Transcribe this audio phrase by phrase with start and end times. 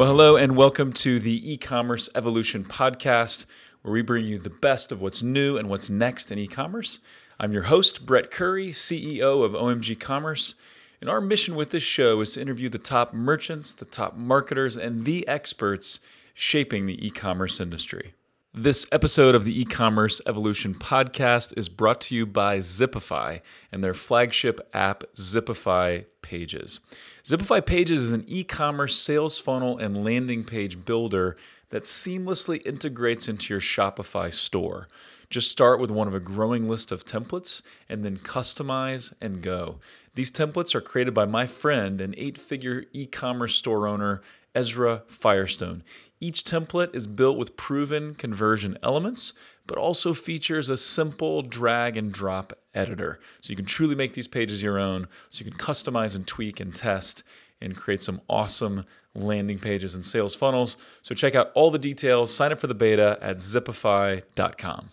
[0.00, 3.44] Well, hello, and welcome to the e commerce evolution podcast,
[3.82, 7.00] where we bring you the best of what's new and what's next in e commerce.
[7.38, 10.54] I'm your host, Brett Curry, CEO of OMG Commerce.
[11.02, 14.74] And our mission with this show is to interview the top merchants, the top marketers,
[14.74, 16.00] and the experts
[16.32, 18.14] shaping the e commerce industry.
[18.54, 23.94] This episode of the e-commerce evolution podcast is brought to you by Zipify and their
[23.94, 26.80] flagship app Zipify Pages.
[27.24, 31.36] Zipify Pages is an e-commerce sales funnel and landing page builder
[31.68, 34.88] that seamlessly integrates into your Shopify store.
[35.28, 39.78] Just start with one of a growing list of templates and then customize and go.
[40.14, 44.22] These templates are created by my friend, an eight-figure e-commerce store owner,
[44.54, 45.84] Ezra Firestone.
[46.20, 49.32] Each template is built with proven conversion elements,
[49.66, 53.20] but also features a simple drag and drop editor.
[53.40, 56.60] So you can truly make these pages your own, so you can customize and tweak
[56.60, 57.22] and test
[57.60, 60.76] and create some awesome landing pages and sales funnels.
[61.02, 64.90] So check out all the details, sign up for the beta at zipify.com.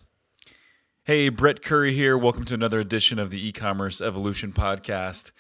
[1.03, 2.17] Hey, Brett Curry here.
[2.17, 5.31] Welcome to another edition of the e commerce evolution podcast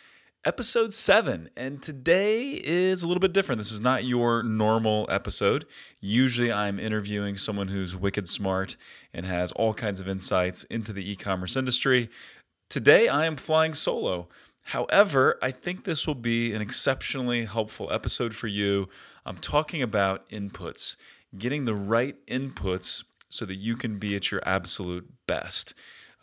[0.47, 1.49] episode seven.
[1.57, 3.59] And today is a little bit different.
[3.59, 5.65] This is not your normal episode.
[5.99, 8.77] Usually, I'm interviewing someone who's wicked smart
[9.13, 12.09] and has all kinds of insights into the e commerce industry.
[12.69, 14.29] Today, I am flying solo.
[14.67, 18.87] However, I think this will be an exceptionally helpful episode for you.
[19.25, 20.95] I'm talking about inputs,
[21.37, 25.73] getting the right inputs so that you can be at your absolute best.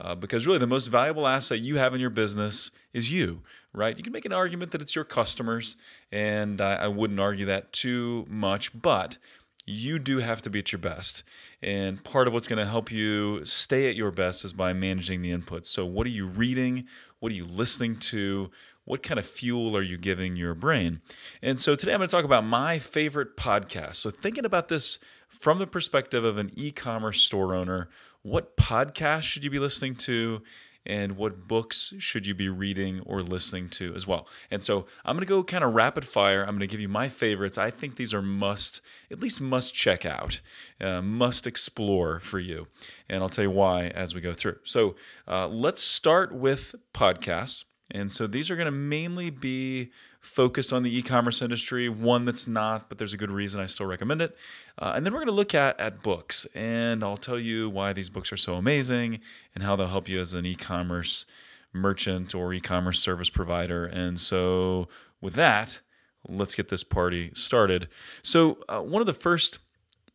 [0.01, 3.43] Uh, because really, the most valuable asset you have in your business is you,
[3.75, 3.97] right?
[3.97, 5.77] You can make an argument that it's your customers,
[6.13, 9.19] and I, I wouldn't argue that too much, but
[9.67, 11.23] you do have to be at your best.
[11.63, 15.23] And part of what's going to help you stay at your best is by managing
[15.23, 15.67] the inputs.
[15.67, 16.87] So, what are you reading?
[17.19, 18.51] What are you listening to?
[18.85, 21.01] What kind of fuel are you giving your brain?
[21.43, 23.97] And so, today I'm going to talk about my favorite podcast.
[23.97, 24.99] So, thinking about this
[25.29, 27.89] from the perspective of an e commerce store owner,
[28.23, 30.43] what podcast should you be listening to?
[30.87, 34.29] And what books should you be reading or listening to as well.
[34.51, 36.43] And so I'm going to go kind of rapid fire.
[36.43, 37.59] I'm going to give you my favorites.
[37.59, 38.81] I think these are must,
[39.11, 40.41] at least must check out,
[40.81, 42.67] uh, must explore for you.
[43.09, 44.59] And I'll tell you why as we go through.
[44.65, 44.95] So
[45.27, 47.65] uh, let's start with podcasts.
[47.91, 49.91] And so these are going to mainly be
[50.25, 51.89] focused on the e-commerce industry.
[51.89, 54.37] One that's not, but there's a good reason I still recommend it.
[54.79, 57.93] Uh, and then we're going to look at at books, and I'll tell you why
[57.93, 59.21] these books are so amazing
[59.55, 61.27] and how they'll help you as an e-commerce
[61.73, 63.85] merchant or e-commerce service provider.
[63.85, 64.89] And so
[65.21, 65.81] with that,
[66.27, 67.89] let's get this party started.
[68.23, 69.59] So uh, one of the first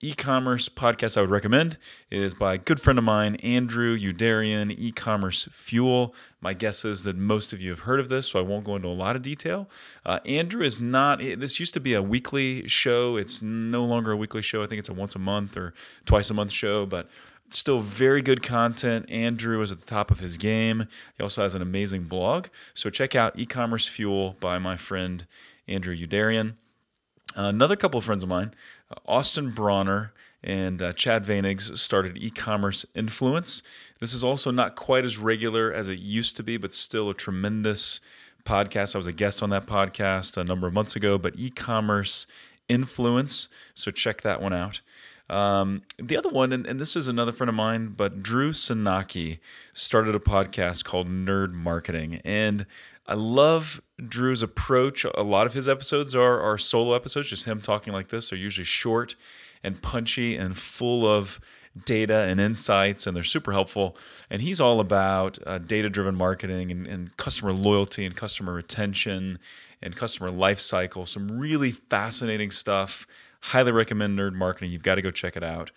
[0.01, 1.77] e-commerce podcast I would recommend
[2.09, 6.15] is by a good friend of mine, Andrew Youderian, E-commerce Fuel.
[6.39, 8.77] My guess is that most of you have heard of this, so I won't go
[8.77, 9.69] into a lot of detail.
[10.05, 11.19] Uh, Andrew is not.
[11.19, 13.17] This used to be a weekly show.
[13.17, 14.63] It's no longer a weekly show.
[14.63, 15.73] I think it's a once a month or
[16.05, 17.09] twice a month show, but
[17.49, 19.09] still very good content.
[19.09, 20.87] Andrew is at the top of his game.
[21.17, 22.47] He also has an amazing blog.
[22.73, 25.25] So check out E-commerce Fuel by my friend
[25.67, 26.53] Andrew Youderian.
[27.35, 28.53] another couple of friends of mine
[29.05, 30.11] Austin Brawner
[30.43, 33.61] and uh, Chad Vanags started e-commerce influence.
[33.99, 37.13] This is also not quite as regular as it used to be, but still a
[37.13, 37.99] tremendous
[38.45, 38.95] podcast.
[38.95, 42.25] I was a guest on that podcast a number of months ago, but e-commerce
[42.69, 43.47] influence.
[43.73, 44.81] So check that one out.
[45.29, 49.37] Um, the other one, and, and, this is another friend of mine, but Drew Sanocki
[49.73, 52.19] started a podcast called Nerd Marketing.
[52.25, 52.65] And
[53.05, 55.05] I love Drew's approach.
[55.05, 58.29] A lot of his episodes are, are solo episodes, just him talking like this.
[58.29, 59.15] They're usually short
[59.63, 61.39] and punchy and full of
[61.85, 63.95] data and insights, and they're super helpful.
[64.29, 69.39] And he's all about uh, data driven marketing and, and customer loyalty and customer retention
[69.81, 71.05] and customer life cycle.
[71.05, 73.07] Some really fascinating stuff.
[73.41, 74.71] Highly recommend Nerd Marketing.
[74.71, 75.71] You've got to go check it out.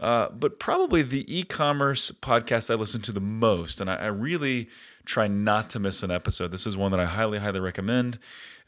[0.00, 4.06] Uh, but probably the e commerce podcast I listen to the most, and I, I
[4.06, 4.68] really
[5.04, 6.50] try not to miss an episode.
[6.50, 8.18] This is one that I highly, highly recommend.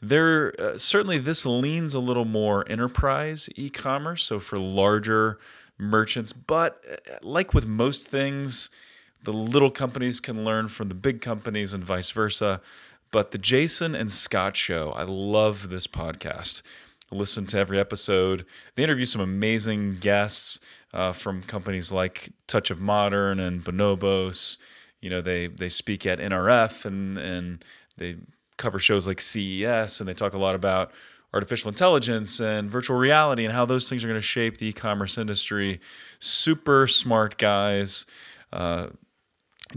[0.01, 5.37] There uh, certainly this leans a little more enterprise e-commerce, so for larger
[5.77, 6.31] merchants.
[6.31, 8.69] But uh, like with most things,
[9.23, 12.61] the little companies can learn from the big companies and vice versa.
[13.11, 16.61] But the Jason and Scott show, I love this podcast.
[17.11, 18.45] Listen to every episode.
[18.75, 20.59] They interview some amazing guests
[20.93, 24.57] uh, from companies like Touch of Modern and Bonobos
[25.01, 27.65] you know they they speak at NRF and and
[27.97, 28.17] they
[28.57, 30.91] cover shows like CES and they talk a lot about
[31.33, 35.17] artificial intelligence and virtual reality and how those things are going to shape the e-commerce
[35.17, 35.79] industry.
[36.19, 38.05] Super smart guys.
[38.51, 38.87] Uh,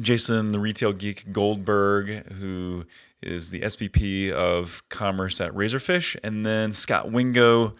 [0.00, 2.84] Jason, the retail geek Goldberg, who
[3.22, 7.74] is the SVP of commerce at Razorfish, and then Scott Wingo,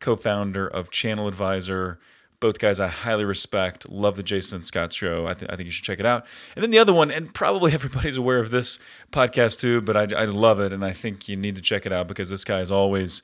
[0.00, 1.98] co founder of Channel Advisor.
[2.38, 3.88] Both guys I highly respect.
[3.88, 5.26] Love the Jason and Scott show.
[5.26, 6.26] I, th- I think you should check it out.
[6.54, 8.78] And then the other one, and probably everybody's aware of this
[9.10, 10.72] podcast too, but I, I love it.
[10.72, 13.22] And I think you need to check it out because this guy is always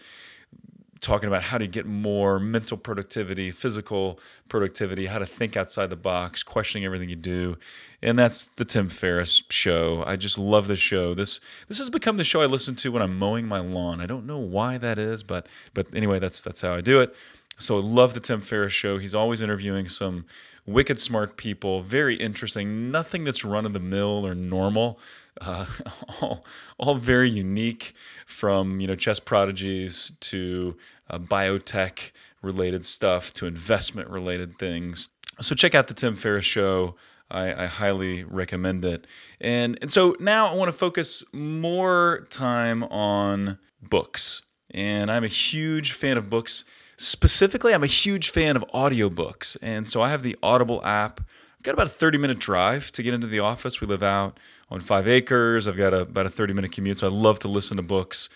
[1.02, 4.19] talking about how to get more mental productivity, physical
[4.49, 7.58] productivity, how to think outside the box, questioning everything you do.
[8.00, 10.02] And that's the Tim Ferriss show.
[10.06, 11.12] I just love this show.
[11.12, 14.00] This this has become the show I listen to when I'm mowing my lawn.
[14.00, 17.14] I don't know why that is, but but anyway, that's that's how I do it.
[17.58, 18.99] So I love the Tim Ferriss show.
[18.99, 20.25] He's always interviewing some
[20.66, 22.90] wicked smart people, very interesting.
[22.90, 24.99] Nothing that's run of the mill or normal.
[25.40, 25.67] Uh,
[26.20, 26.44] all,
[26.79, 27.94] all very unique,
[28.26, 30.76] from you know chess prodigies to
[31.11, 32.11] uh, biotech
[32.43, 35.11] related stuff to investment related things.
[35.40, 36.96] So check out the Tim Ferriss show.
[37.31, 39.06] I, I, highly recommend it.
[39.40, 44.43] And and so now I want to focus more time on books.
[44.70, 46.64] And I'm a huge fan of books.
[46.99, 49.56] Specifically, I'm a huge fan of audiobooks.
[49.62, 51.20] And so I have the Audible app.
[51.62, 53.81] I've got about a 30 minute drive to get into the office.
[53.81, 54.37] We live out
[54.69, 55.69] on five acres.
[55.69, 56.99] I've got a, about a 30 minute commute.
[56.99, 58.29] So I love to listen to books.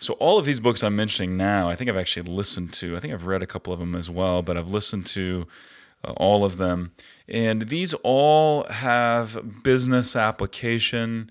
[0.00, 2.96] So all of these books I'm mentioning now, I think I've actually listened to.
[2.96, 5.46] I think I've read a couple of them as well, but I've listened to
[6.02, 6.90] uh, all of them.
[7.28, 11.30] And these all have business application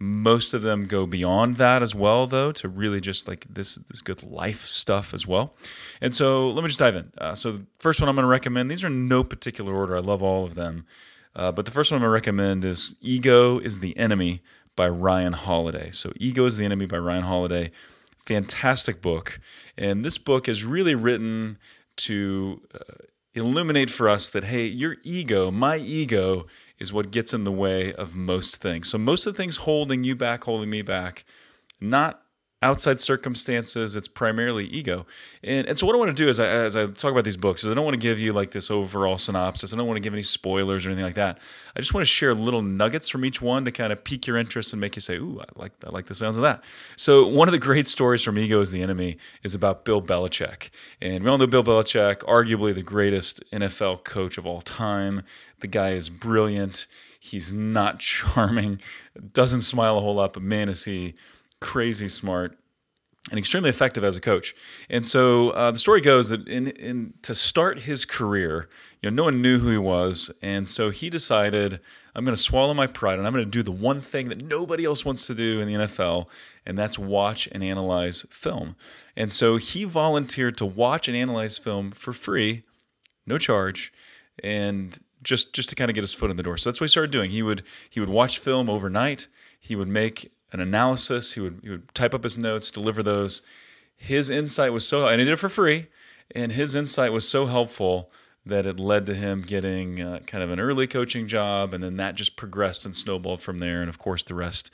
[0.00, 4.00] most of them go beyond that as well, though, to really just like this this
[4.00, 5.54] good life stuff as well.
[6.00, 7.12] And so let me just dive in.
[7.18, 8.70] Uh, so the first one I'm going to recommend.
[8.70, 9.96] These are no particular order.
[9.96, 10.86] I love all of them,
[11.34, 14.42] uh, but the first one I'm going to recommend is "Ego is the Enemy"
[14.76, 15.90] by Ryan Holiday.
[15.90, 17.70] So "Ego is the Enemy" by Ryan Holiday.
[18.24, 19.40] Fantastic book,
[19.76, 21.58] and this book is really written
[21.96, 23.04] to uh,
[23.34, 26.46] illuminate for us that hey, your ego, my ego
[26.78, 28.88] is what gets in the way of most things.
[28.88, 31.24] So, most of the things holding you back, holding me back,
[31.80, 32.22] not
[32.60, 35.06] outside circumstances, it's primarily ego.
[35.44, 37.36] And, and so, what I want to do is, I, as I talk about these
[37.36, 39.72] books, is I don't want to give you like this overall synopsis.
[39.72, 41.38] I don't want to give any spoilers or anything like that.
[41.76, 44.36] I just want to share little nuggets from each one to kind of pique your
[44.36, 46.62] interest and make you say, "Ooh, I like I like the sounds of that."
[46.96, 50.70] So, one of the great stories from Ego is the Enemy is about Bill Belichick,
[51.00, 55.22] and we all know Bill Belichick, arguably the greatest NFL coach of all time.
[55.60, 56.86] The guy is brilliant.
[57.20, 58.80] He's not charming,
[59.32, 61.14] doesn't smile a whole lot, but man, is he
[61.60, 62.58] crazy smart
[63.30, 64.54] and extremely effective as a coach.
[64.88, 68.68] And so uh, the story goes that in, in to start his career,
[69.02, 71.80] you know, no one knew who he was, and so he decided,
[72.14, 74.42] I'm going to swallow my pride and I'm going to do the one thing that
[74.42, 76.26] nobody else wants to do in the NFL,
[76.64, 78.76] and that's watch and analyze film.
[79.16, 82.64] And so he volunteered to watch and analyze film for free,
[83.26, 83.92] no charge,
[84.42, 86.56] and just just to kind of get his foot in the door.
[86.56, 87.30] So that's what he started doing.
[87.30, 89.26] He would he would watch film overnight.
[89.58, 91.34] He would make an analysis.
[91.34, 93.42] He would he would type up his notes, deliver those.
[93.96, 95.86] His insight was so, and he did it for free.
[96.34, 98.10] And his insight was so helpful
[98.44, 101.96] that it led to him getting uh, kind of an early coaching job, and then
[101.96, 103.80] that just progressed and snowballed from there.
[103.80, 104.70] And of course, the rest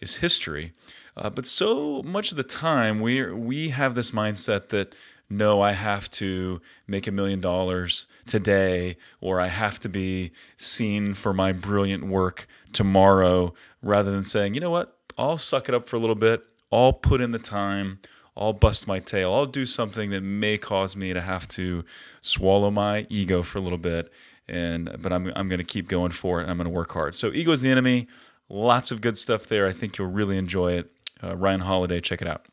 [0.00, 0.72] is history.
[1.16, 4.94] Uh, but so much of the time, we we have this mindset that
[5.28, 11.14] no, I have to make a million dollars today, or I have to be seen
[11.14, 13.52] for my brilliant work tomorrow,
[13.82, 16.92] rather than saying, you know what, I'll suck it up for a little bit, I'll
[16.92, 18.00] put in the time,
[18.36, 21.84] I'll bust my tail, I'll do something that may cause me to have to
[22.20, 24.12] swallow my ego for a little bit.
[24.48, 26.48] And but I'm I'm to keep going for it.
[26.48, 27.16] I'm to work hard.
[27.16, 28.06] So ego is the enemy.
[28.48, 29.66] Lots of good stuff there.
[29.66, 30.92] I think you'll really enjoy it.
[31.20, 32.46] Uh, Ryan Holiday, check it out.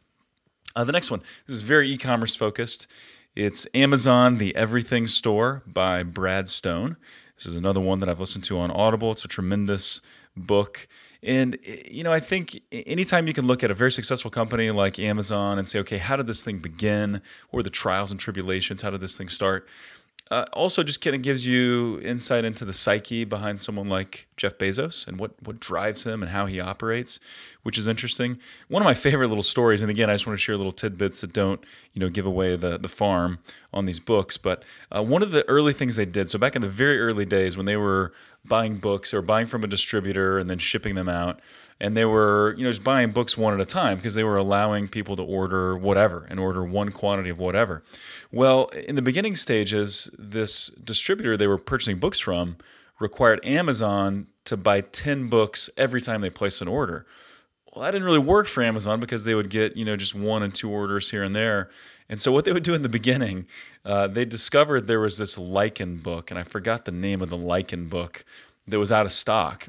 [0.75, 2.87] Uh, the next one, this is very e commerce focused.
[3.35, 6.97] It's Amazon, the Everything Store by Brad Stone.
[7.37, 9.11] This is another one that I've listened to on Audible.
[9.11, 10.01] It's a tremendous
[10.35, 10.87] book.
[11.23, 14.69] And, eh, you know, I think anytime you can look at a very successful company
[14.71, 17.21] like Amazon and say, okay, how did this thing begin?
[17.51, 18.81] Or the trials and tribulations?
[18.81, 19.67] How did this thing start?
[20.31, 24.57] Uh, also, just kind of gives you insight into the psyche behind someone like Jeff
[24.57, 27.19] Bezos and what what drives him and how he operates,
[27.61, 28.39] which is interesting.
[28.67, 31.21] One of my favorite little stories, and again, I just want to share little tidbits
[31.21, 31.63] that don't
[31.93, 33.39] you know give away the the farm
[33.73, 34.37] on these books.
[34.37, 34.63] But
[34.95, 37.57] uh, one of the early things they did, so back in the very early days
[37.57, 38.13] when they were
[38.45, 41.41] buying books or buying from a distributor and then shipping them out
[41.79, 44.37] and they were you know just buying books one at a time because they were
[44.37, 47.83] allowing people to order whatever and order one quantity of whatever.
[48.31, 52.57] Well in the beginning stages this distributor they were purchasing books from
[52.99, 57.05] required amazon to buy 10 books every time they placed an order.
[57.71, 60.43] Well that didn't really work for amazon because they would get you know just one
[60.43, 61.69] and two orders here and there.
[62.09, 63.47] And so what they would do in the beginning
[63.85, 67.37] uh, they discovered there was this lichen book and i forgot the name of the
[67.37, 68.23] lichen book
[68.67, 69.67] that was out of stock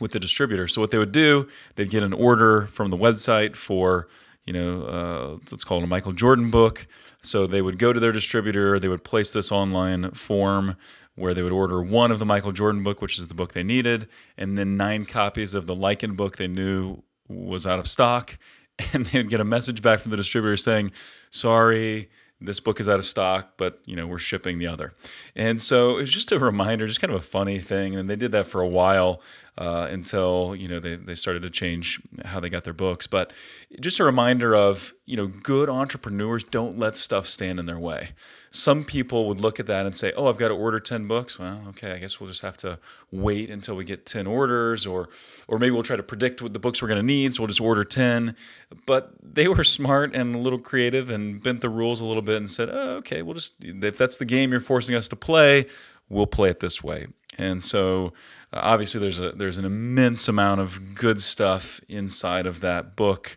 [0.00, 0.68] with the distributor.
[0.68, 4.08] So what they would do, they'd get an order from the website for
[4.46, 6.86] you know, uh, let's call it a Michael Jordan book.
[7.22, 10.76] So they would go to their distributor, they would place this online form
[11.16, 13.64] where they would order one of the Michael Jordan book, which is the book they
[13.64, 18.38] needed, and then nine copies of the lichen book they knew was out of stock.
[18.92, 20.92] And they would get a message back from the distributor saying,
[21.30, 22.10] sorry,
[22.42, 24.92] this book is out of stock, but you know we're shipping the other.
[25.34, 27.96] And so it was just a reminder, just kind of a funny thing.
[27.96, 29.22] And they did that for a while
[29.58, 33.06] uh, until you know they, they started to change how they got their books.
[33.06, 33.32] But
[33.80, 38.10] just a reminder of you know good entrepreneurs don't let stuff stand in their way.
[38.50, 41.38] Some people would look at that and say, "Oh, I've got to order ten books."
[41.38, 42.78] Well, okay, I guess we'll just have to
[43.10, 45.08] wait until we get ten orders, or
[45.48, 47.48] or maybe we'll try to predict what the books we're going to need, so we'll
[47.48, 48.36] just order ten.
[48.84, 52.36] But they were smart and a little creative and bent the rules a little bit
[52.36, 55.66] and said, "Oh, okay, we'll just if that's the game you're forcing us to play,
[56.10, 57.06] we'll play it this way."
[57.38, 58.12] And so
[58.52, 63.36] uh, obviously there's a there's an immense amount of good stuff inside of that book,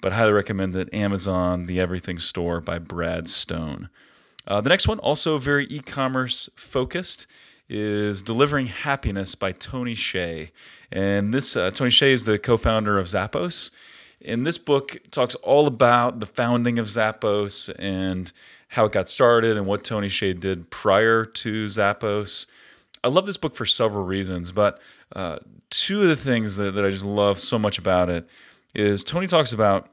[0.00, 3.88] but I highly recommend that Amazon The Everything Store by Brad Stone.
[4.46, 7.26] Uh, the next one, also very e-commerce focused,
[7.68, 10.50] is Delivering Happiness by Tony Hsieh.
[10.90, 13.70] And this uh, Tony Hsieh is the co-founder of Zappos.
[14.24, 18.32] And this book talks all about the founding of Zappos and
[18.68, 22.46] how it got started and what Tony Hsieh did prior to Zappos.
[23.02, 24.80] I love this book for several reasons, but
[25.14, 25.38] uh,
[25.70, 28.28] two of the things that, that I just love so much about it
[28.74, 29.88] is Tony talks about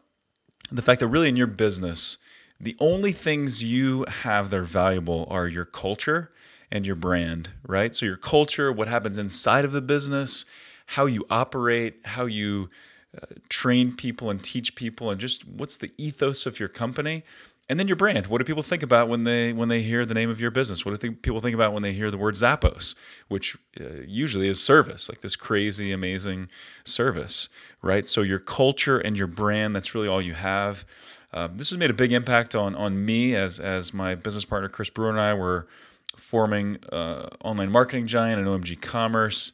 [0.71, 2.17] the fact that really in your business,
[2.59, 6.31] the only things you have that are valuable are your culture
[6.71, 7.95] and your brand, right?
[7.95, 10.45] So your culture, what happens inside of the business,
[10.87, 12.69] how you operate, how you
[13.15, 17.23] uh, train people and teach people, and just what's the ethos of your company
[17.69, 18.27] and then your brand.
[18.27, 20.86] What do people think about when they when they hear the name of your business?
[20.86, 22.95] What do people think about when they hear the word Zappos,
[23.27, 26.50] which uh, usually is service, like this crazy, amazing
[26.86, 27.50] service,
[27.81, 28.07] right?
[28.07, 30.86] So your culture and your brand, that's really all you have.
[31.33, 34.69] Uh, this has made a big impact on on me as as my business partner
[34.69, 35.67] Chris Brewer and I were
[36.15, 39.51] forming uh, online marketing giant and OMG Commerce.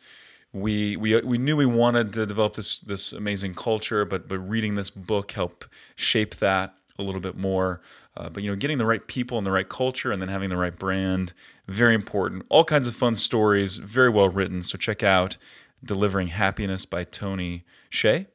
[0.54, 4.76] We, we, we knew we wanted to develop this this amazing culture, but but reading
[4.76, 7.82] this book helped shape that a little bit more.
[8.16, 10.50] Uh, but you know, getting the right people and the right culture, and then having
[10.50, 11.34] the right brand,
[11.68, 12.46] very important.
[12.50, 14.62] All kinds of fun stories, very well written.
[14.62, 15.38] So check out
[15.84, 18.28] "Delivering Happiness" by Tony Hsieh.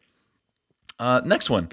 [0.98, 1.68] Uh, next one.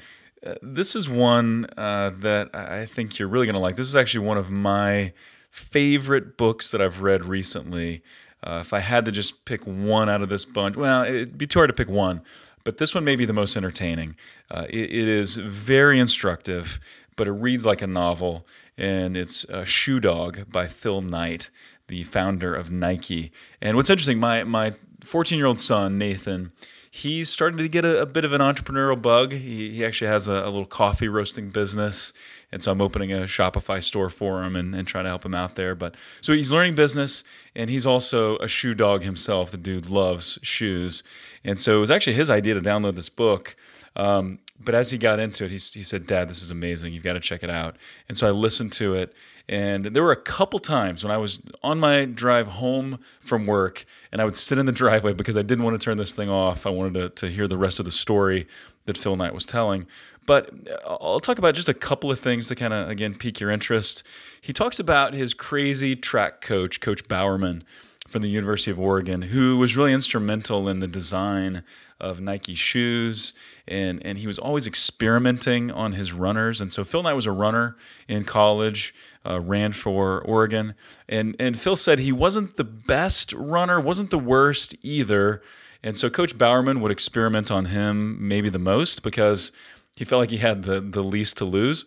[0.46, 3.75] Uh, this is one uh, that I think you're really going to like.
[3.75, 5.13] This is actually one of my
[5.50, 8.04] favorite books that I've read recently.
[8.46, 11.48] Uh, if I had to just pick one out of this bunch, well, it'd be
[11.48, 12.22] too hard to pick one
[12.65, 14.17] but this one may be the most entertaining.
[14.51, 16.81] Uh, it, it is very instructive,
[17.15, 18.45] but it reads like a novel,
[18.77, 21.50] and it's uh, Shoe Dog by Phil Knight,
[21.88, 23.31] the founder of Nike.
[23.62, 26.51] And what's interesting, my my 14 year old son Nathan
[26.95, 29.34] he's starting to get a, a, bit of an entrepreneurial bug.
[29.34, 32.13] He, he actually has a, a, little coffee roasting business.
[32.53, 35.36] And so I'm opening a Shopify store for him and, and trying to help him
[35.36, 35.75] out there.
[35.75, 39.51] But so he's learning business and he's also a shoe dog himself.
[39.51, 41.03] The dude loves shoes.
[41.45, 43.55] And so it was actually his idea to download this book.
[43.95, 46.93] Um, but as he got into it, he, he said, Dad, this is amazing.
[46.93, 47.77] You've got to check it out.
[48.09, 49.13] And so I listened to it
[49.47, 53.85] and there were a couple times when I was on my drive home from work
[54.11, 56.29] and I would sit in the driveway because I didn't want to turn this thing
[56.29, 56.65] off.
[56.65, 58.47] I wanted to, to hear the rest of the story
[58.85, 59.85] that Phil Knight was telling.
[60.25, 63.39] But uh, I'll talk about just a couple of things to kind of, again, pique
[63.39, 64.03] your interest.
[64.41, 67.63] He talks about his crazy track coach, Coach Bowerman
[68.07, 71.63] from the University of Oregon, who was really instrumental in the design
[72.00, 73.33] of Nike shoes,
[73.67, 76.62] and and he was always experimenting on his runners.
[76.62, 77.75] And so Phil Knight was a runner
[78.07, 78.93] in college,
[79.25, 80.75] uh, ran for Oregon,
[81.09, 85.41] and and Phil said he wasn't the best runner, wasn't the worst either.
[85.81, 89.51] And so Coach Bowerman would experiment on him maybe the most because
[89.95, 91.85] he felt like he had the the least to lose.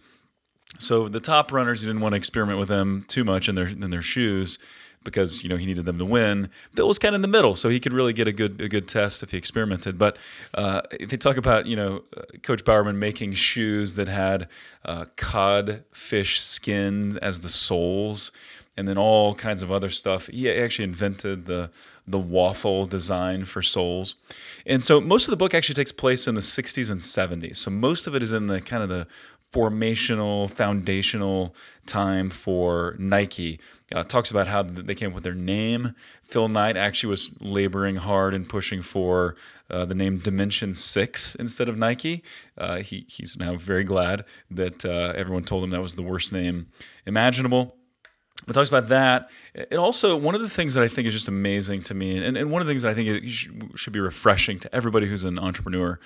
[0.78, 3.68] So the top runners, he didn't want to experiment with them too much in their
[3.68, 4.58] in their shoes
[5.04, 6.50] because you know he needed them to win.
[6.74, 8.68] Bill was kind of in the middle, so he could really get a good a
[8.68, 9.98] good test if he experimented.
[9.98, 10.16] But
[10.54, 14.48] uh, they talk about you know uh, Coach Bowerman making shoes that had
[14.84, 18.30] uh, codfish skin as the soles,
[18.76, 20.28] and then all kinds of other stuff.
[20.28, 21.70] He actually invented the
[22.06, 24.14] the waffle design for soles,
[24.64, 27.58] and so most of the book actually takes place in the 60s and 70s.
[27.58, 29.06] So most of it is in the kind of the
[29.52, 31.54] formational, foundational
[31.86, 33.58] time for Nike.
[33.94, 35.94] Uh, talks about how they came up with their name.
[36.22, 39.36] Phil Knight actually was laboring hard and pushing for
[39.70, 42.22] uh, the name Dimension Six instead of Nike.
[42.58, 46.32] Uh, he, he's now very glad that uh, everyone told him that was the worst
[46.32, 46.66] name
[47.06, 47.77] imaginable.
[48.46, 49.30] It talks about that.
[49.54, 52.36] It also, one of the things that I think is just amazing to me, and,
[52.36, 55.24] and one of the things that I think should, should be refreshing to everybody who's
[55.24, 55.98] an entrepreneur,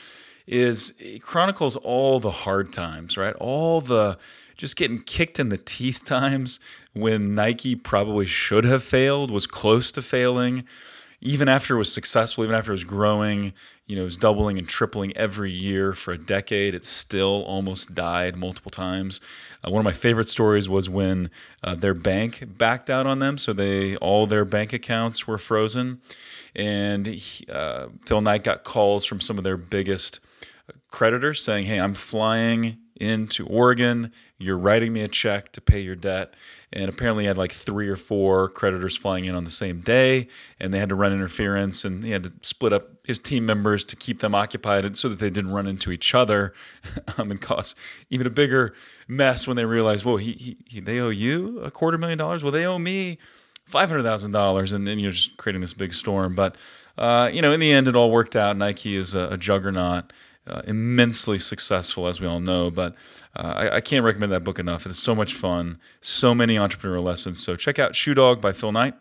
[0.46, 3.34] is it chronicles all the hard times, right?
[3.34, 4.18] All the
[4.56, 6.60] just getting kicked in the teeth times
[6.92, 10.64] when Nike probably should have failed, was close to failing,
[11.24, 13.52] even after it was successful, even after it was growing,
[13.86, 16.74] you know, it was doubling and tripling every year for a decade.
[16.74, 19.20] It still almost died multiple times.
[19.64, 21.30] Uh, one of my favorite stories was when
[21.62, 26.00] uh, their bank backed out on them, so they all their bank accounts were frozen,
[26.56, 30.18] and he, uh, Phil Knight got calls from some of their biggest
[30.88, 34.12] creditors saying, "Hey, I'm flying into Oregon.
[34.38, 36.34] You're writing me a check to pay your debt."
[36.72, 40.72] And apparently, had like three or four creditors flying in on the same day, and
[40.72, 43.96] they had to run interference, and he had to split up his team members to
[43.96, 46.54] keep them occupied, so that they didn't run into each other,
[47.18, 47.74] um, and cause
[48.08, 48.74] even a bigger
[49.06, 52.42] mess when they realized, "Whoa, he, he, he they owe you a quarter million dollars.
[52.42, 53.18] Well, they owe me
[53.66, 56.34] five hundred thousand dollars," and then you're just creating this big storm.
[56.34, 56.56] But
[56.96, 58.56] uh, you know, in the end, it all worked out.
[58.56, 60.12] Nike is a, a juggernaut
[60.46, 62.70] uh, immensely successful, as we all know.
[62.70, 62.94] But
[63.36, 64.86] uh, I, I, can't recommend that book enough.
[64.86, 67.42] It's so much fun, so many entrepreneurial lessons.
[67.42, 68.94] So check out Shoe Dog by Phil Knight.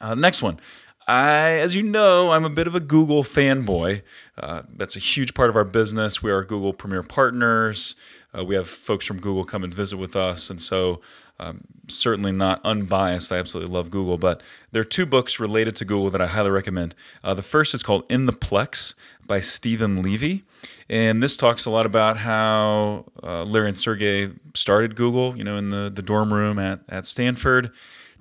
[0.00, 0.60] Uh, next one.
[1.08, 4.02] I, as you know, I'm a bit of a Google fanboy.
[4.36, 6.20] Uh, that's a huge part of our business.
[6.20, 7.94] We are Google Premier Partners.
[8.36, 11.00] Uh, we have folks from Google come and visit with us, and so
[11.38, 13.30] um, certainly not unbiased.
[13.30, 16.50] I absolutely love Google, but there are two books related to Google that I highly
[16.50, 16.94] recommend.
[17.22, 18.94] Uh, the first is called In the Plex
[19.26, 20.44] by Steven Levy.
[20.88, 25.56] And this talks a lot about how uh, Larry and Sergey started Google, you know,
[25.56, 27.70] in the, the dorm room at, at Stanford.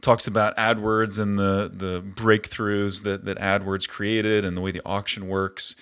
[0.01, 4.81] Talks about AdWords and the, the breakthroughs that, that AdWords created and the way the
[4.85, 5.75] auction works.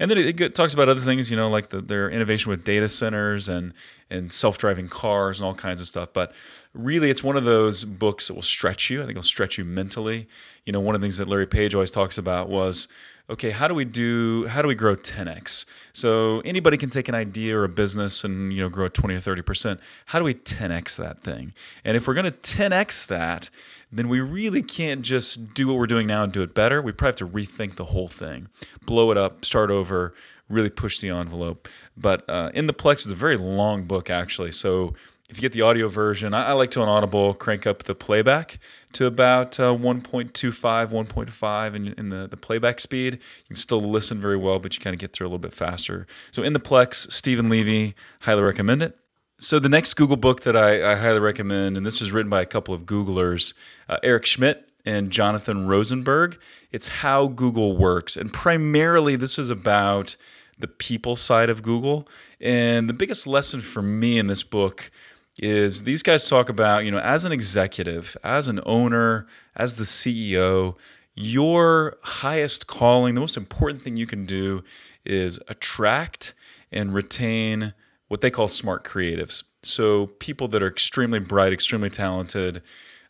[0.00, 2.64] And then it, it talks about other things, you know, like the, their innovation with
[2.64, 3.74] data centers and,
[4.08, 6.08] and self driving cars and all kinds of stuff.
[6.12, 6.32] But
[6.74, 9.00] really, it's one of those books that will stretch you.
[9.00, 10.26] I think it'll stretch you mentally.
[10.64, 12.88] You know, one of the things that Larry Page always talks about was
[13.28, 15.64] okay, how do we do how do we grow 10x?
[15.92, 19.20] So anybody can take an idea or a business and you know grow 20 or
[19.20, 19.78] 30%.
[20.06, 21.54] How do we 10x that thing?
[21.84, 23.50] And if we're going to 10x that,
[23.92, 26.80] then we really can't just do what we're doing now and do it better.
[26.80, 28.48] We probably have to rethink the whole thing,
[28.86, 30.14] blow it up, start over,
[30.48, 31.68] really push the envelope.
[31.96, 34.94] But uh, in the Plex is a very long book actually, so
[35.30, 37.94] if you get the audio version, I, I, like to on Audible crank up the
[37.94, 38.58] playback
[38.94, 43.14] to about uh, 1.25, 1.5 in, in the, the playback speed.
[43.14, 45.54] You can still listen very well, but you kind of get through a little bit
[45.54, 46.08] faster.
[46.32, 48.98] So in the Plex, Steven Levy, highly recommend it.
[49.42, 52.42] So the next Google book that I, I highly recommend, and this was written by
[52.42, 53.54] a couple of Googlers,
[53.88, 56.38] uh, Eric Schmidt and Jonathan Rosenberg.
[56.72, 58.18] It's How Google Works.
[58.18, 60.16] And primarily, this is about
[60.58, 62.06] the people side of Google.
[62.38, 64.90] And the biggest lesson for me in this book
[65.38, 69.26] is these guys talk about, you know, as an executive, as an owner,
[69.56, 70.76] as the CEO,
[71.14, 74.62] your highest calling, the most important thing you can do
[75.06, 76.34] is attract
[76.70, 77.72] and retain
[78.10, 79.44] what they call smart creatives.
[79.62, 82.60] So people that are extremely bright, extremely talented,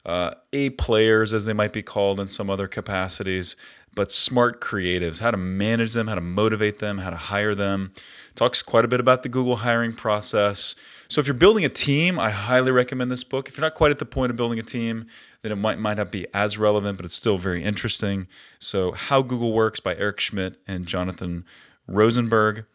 [0.04, 3.56] uh, A players, as they might be called in some other capacities,
[3.94, 7.92] but smart creatives, how to manage them, how to motivate them, how to hire them.
[8.34, 10.74] Talks quite a bit about the Google hiring process.
[11.08, 13.48] So if you're building a team, I highly recommend this book.
[13.48, 15.06] If you're not quite at the point of building a team,
[15.40, 18.28] then it might might not be as relevant, but it's still very interesting.
[18.58, 21.46] So How Google Works by Eric Schmidt and Jonathan
[21.88, 22.66] Rosenberg.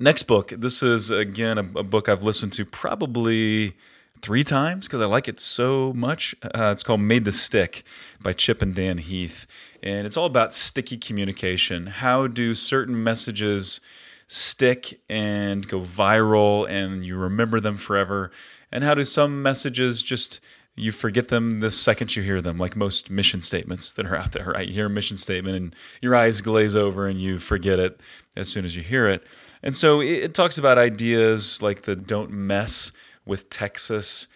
[0.00, 0.52] Next book.
[0.56, 3.76] This is again a, a book I've listened to probably
[4.22, 6.34] three times because I like it so much.
[6.42, 7.84] Uh, it's called Made to Stick
[8.20, 9.46] by Chip and Dan Heath.
[9.84, 11.86] And it's all about sticky communication.
[11.86, 13.80] How do certain messages
[14.26, 18.32] stick and go viral and you remember them forever?
[18.72, 20.40] And how do some messages just
[20.74, 24.32] you forget them the second you hear them, like most mission statements that are out
[24.32, 24.66] there, right?
[24.66, 28.00] You hear a mission statement and your eyes glaze over and you forget it
[28.34, 29.24] as soon as you hear it.
[29.64, 32.92] And so it, talks about ideas like the don't mess
[33.26, 34.28] with Texas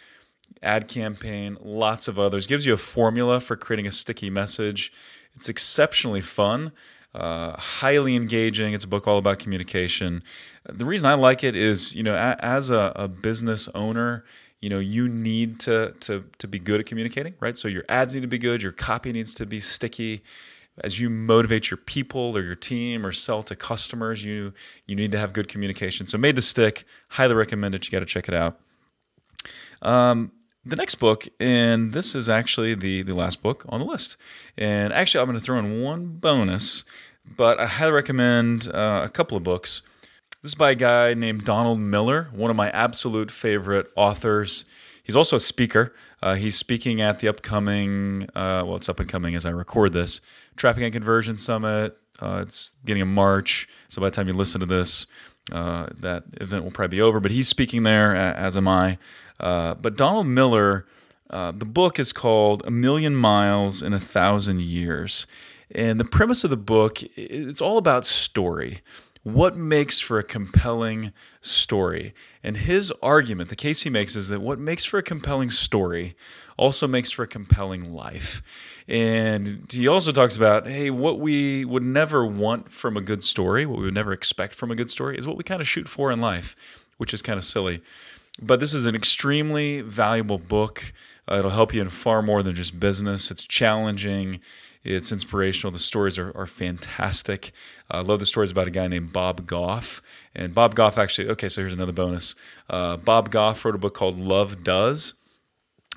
[0.61, 2.49] ad campaign, lots of others.
[2.49, 4.91] Gives you a formula for creating a sticky message.
[5.35, 6.73] It's exceptionally fun
[7.15, 8.75] uh, highly engaging.
[8.75, 10.23] It's a book all about communication.
[10.69, 14.25] The reason I like it is, you know, a, as a, a, business owner,
[14.61, 17.57] you know, you need to, to to be good at communicating, right?
[17.57, 20.23] So your ads need to be good, your copy needs to be sticky.
[20.83, 24.53] As you motivate your people or your team or sell to customers, you
[24.87, 26.07] you need to have good communication.
[26.07, 27.87] So made to stick, highly recommend it.
[27.87, 28.61] You got to check it out.
[29.83, 30.33] Um,
[30.65, 34.17] the next book, and this is actually the, the last book on the list.
[34.57, 36.85] And actually, I'm going to throw in one bonus,
[37.25, 39.83] but I highly recommend uh, a couple of books.
[40.43, 44.65] This is by a guy named Donald Miller, one of my absolute favorite authors.
[45.09, 45.95] He's also a speaker.
[46.23, 49.95] Uh, he's speaking at the upcoming, uh, well, it's up and coming as I record
[49.95, 50.21] this,
[50.55, 51.97] Traffic and Conversion Summit.
[52.21, 53.67] Uh, it's beginning of March.
[53.89, 55.07] So by the time you listen to this,
[55.51, 57.21] uh, that event will probably be over.
[57.21, 58.99] But he's speaking there, as am I.
[59.41, 60.85] Uh, but Donald Miller,
[61.31, 65.27] uh, the book is called A Million Miles in a Thousand Years.
[65.71, 68.81] And the premise of the book, it's all about story.
[69.23, 72.15] What makes for a compelling story?
[72.43, 76.17] And his argument, the case he makes, is that what makes for a compelling story
[76.57, 78.43] also makes for a compelling life.
[78.87, 83.67] And he also talks about, hey, what we would never want from a good story,
[83.67, 85.89] what we would never expect from a good story, is what we kind of shoot
[85.89, 86.57] for in life,
[86.97, 87.83] which is kind of silly.
[88.41, 90.93] But this is an extremely valuable book.
[91.31, 93.31] Uh, it'll help you in far more than just business.
[93.31, 94.41] It's challenging,
[94.85, 95.71] it's inspirational.
[95.71, 97.53] The stories are, are fantastic.
[97.91, 100.03] I love the stories about a guy named Bob Goff.
[100.35, 102.35] And Bob Goff actually, okay, so here's another bonus.
[102.71, 105.15] Uh, Bob Goff wrote a book called Love Does.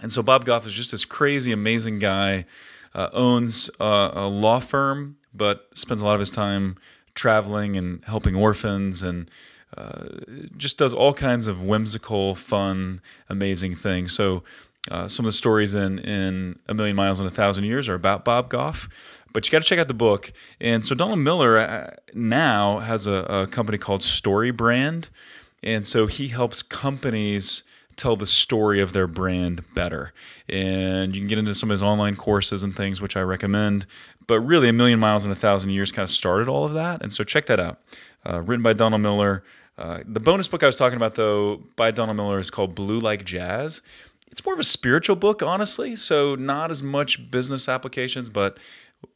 [0.02, 2.46] And so Bob Goff is just this crazy, amazing guy,
[2.94, 6.78] uh, owns uh, a law firm, but spends a lot of his time
[7.13, 9.30] traveling and helping orphans and
[9.78, 10.08] uh,
[10.58, 14.12] just does all kinds of whimsical, fun, amazing things.
[14.12, 14.44] So
[14.89, 17.94] uh, some of the stories in in A Million Miles in a Thousand Years are
[17.94, 18.89] about Bob Goff,
[19.32, 20.34] but you got to check out the book.
[20.60, 25.10] And so Donald Miller uh, now has a, a company called Story Brand,
[25.62, 27.63] and so he helps companies
[27.96, 30.13] tell the story of their brand better.
[30.50, 33.86] And you can get into some of his online courses and things, which I recommend.
[34.28, 37.02] But really, A Million Miles in a Thousand Years kind of started all of that.
[37.02, 37.80] And so check that out.
[38.28, 39.44] Uh, written by Donald Miller.
[39.78, 43.00] Uh, the bonus book I was talking about, though, by Donald Miller is called Blue
[43.00, 43.82] Like Jazz.
[44.32, 45.96] It's more of a spiritual book, honestly.
[45.96, 48.58] So, not as much business applications, but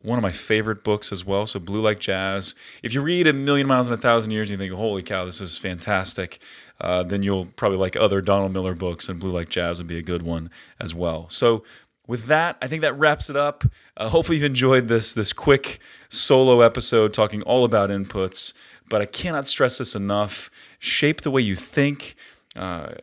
[0.01, 1.47] one of my favorite books as well.
[1.47, 2.53] So, Blue Like Jazz.
[2.83, 5.25] If you read A Million Miles in a Thousand Years and you think, holy cow,
[5.25, 6.39] this is fantastic,
[6.81, 9.97] uh, then you'll probably like other Donald Miller books, and Blue Like Jazz would be
[9.97, 10.49] a good one
[10.79, 11.27] as well.
[11.29, 11.63] So,
[12.07, 13.63] with that, I think that wraps it up.
[13.97, 18.53] Uh, hopefully, you've enjoyed this this quick solo episode talking all about inputs.
[18.87, 22.15] But I cannot stress this enough: shape the way you think
[22.55, 22.93] uh,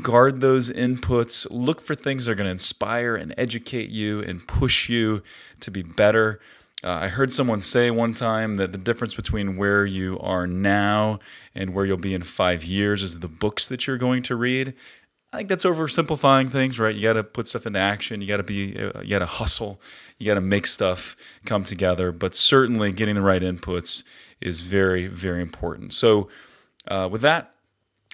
[0.00, 1.46] guard those inputs.
[1.50, 5.22] Look for things that are going to inspire and educate you and push you
[5.60, 6.40] to be better.
[6.84, 11.20] Uh, I heard someone say one time that the difference between where you are now
[11.54, 14.74] and where you'll be in five years is the books that you're going to read.
[15.32, 16.94] I think that's oversimplifying things, right?
[16.94, 18.20] You got to put stuff into action.
[18.20, 19.80] You got to be, uh, you got to hustle.
[20.18, 22.12] You got to make stuff come together.
[22.12, 24.02] But certainly, getting the right inputs
[24.40, 25.94] is very, very important.
[25.94, 26.28] So,
[26.88, 27.54] uh, with that,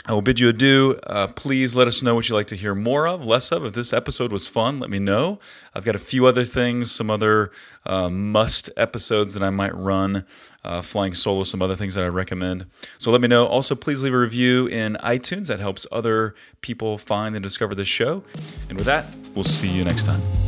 [0.07, 0.99] I will bid you adieu.
[1.07, 3.65] Uh, please let us know what you'd like to hear more of, less of.
[3.65, 5.39] If this episode was fun, let me know.
[5.75, 7.51] I've got a few other things, some other
[7.85, 10.25] uh, must episodes that I might run,
[10.65, 12.67] uh, flying solo, some other things that I recommend.
[12.97, 13.47] So let me know.
[13.47, 15.49] Also, please leave a review in iTunes.
[15.49, 18.23] That helps other people find and discover this show.
[18.71, 20.48] And with that, we'll see you next time.